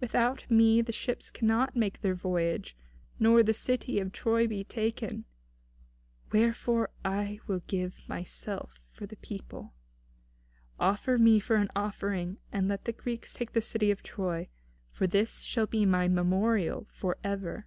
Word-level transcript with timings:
Without 0.00 0.50
me 0.50 0.80
the 0.80 0.92
ships 0.94 1.30
cannot 1.30 1.76
make 1.76 2.00
their 2.00 2.14
voyage, 2.14 2.74
nor 3.18 3.42
the 3.42 3.52
city 3.52 4.00
of 4.00 4.12
Troy 4.12 4.46
be 4.46 4.64
taken. 4.64 5.26
Wherefore 6.32 6.88
I 7.04 7.40
will 7.46 7.60
give 7.66 7.98
myself 8.08 8.80
for 8.90 9.04
the 9.04 9.16
people. 9.16 9.74
Offer 10.80 11.18
me 11.18 11.38
for 11.38 11.56
an 11.56 11.68
offering; 11.76 12.38
and 12.50 12.66
let 12.66 12.86
the 12.86 12.92
Greeks 12.92 13.34
take 13.34 13.52
the 13.52 13.60
city 13.60 13.90
of 13.90 14.02
Troy, 14.02 14.48
for 14.90 15.06
this 15.06 15.42
shall 15.42 15.66
be 15.66 15.84
my 15.84 16.08
memorial 16.08 16.86
for 16.90 17.18
ever." 17.22 17.66